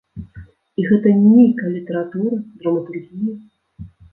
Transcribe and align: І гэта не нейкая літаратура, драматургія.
І 0.83 0.85
гэта 0.91 1.11
не 1.17 1.29
нейкая 1.35 1.69
літаратура, 1.75 2.41
драматургія. 2.65 3.39